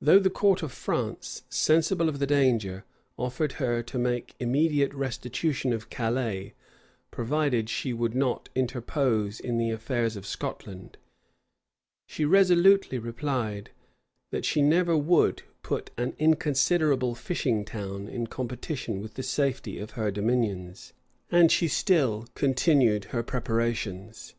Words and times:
Though 0.00 0.20
the 0.20 0.30
court 0.30 0.62
of 0.62 0.70
France, 0.70 1.42
sensible 1.50 2.08
of 2.08 2.20
the 2.20 2.28
danger, 2.28 2.84
offered 3.16 3.54
her 3.54 3.82
to 3.82 3.98
make 3.98 4.36
immediate 4.38 4.94
restitution 4.94 5.72
of 5.72 5.90
Calais, 5.90 6.54
provided 7.10 7.68
she 7.68 7.92
would 7.92 8.14
not 8.14 8.50
interpose 8.54 9.40
in 9.40 9.58
the 9.58 9.72
affairs 9.72 10.14
of 10.14 10.26
Scotland, 10.28 10.96
she 12.06 12.24
resolutely 12.24 12.98
replied, 13.00 13.70
that 14.30 14.44
she 14.44 14.62
never 14.62 14.96
would 14.96 15.42
put 15.64 15.90
an 15.96 16.14
inconsiderable 16.20 17.16
fishing 17.16 17.64
town 17.64 18.06
in 18.06 18.28
competition 18.28 19.00
with 19.02 19.14
the 19.14 19.24
safety 19.24 19.80
of 19.80 19.90
her 19.98 20.12
dominions;[] 20.12 20.92
and 21.32 21.50
she 21.50 21.66
still 21.66 22.28
continued 22.36 23.06
her 23.06 23.24
preparations. 23.24 24.36